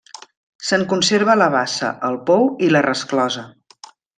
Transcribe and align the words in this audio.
Se'n 0.69 0.85
conserva 0.93 1.35
la 1.43 1.49
bassa, 1.57 1.91
el 2.09 2.17
pou 2.31 2.51
i 2.69 2.73
la 2.73 2.85
resclosa. 2.89 3.49